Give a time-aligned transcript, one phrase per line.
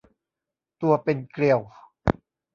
[0.81, 1.59] ตัวเป็นเกลียว